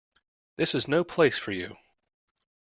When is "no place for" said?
0.87-1.51